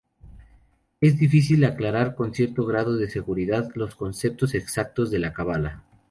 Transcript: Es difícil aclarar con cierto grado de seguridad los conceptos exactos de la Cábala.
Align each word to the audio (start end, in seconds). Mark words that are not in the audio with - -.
Es 0.99 1.19
difícil 1.19 1.63
aclarar 1.63 2.15
con 2.15 2.33
cierto 2.33 2.65
grado 2.65 2.95
de 2.97 3.07
seguridad 3.07 3.69
los 3.75 3.93
conceptos 3.93 4.55
exactos 4.55 5.11
de 5.11 5.19
la 5.19 5.31
Cábala. 5.31 5.83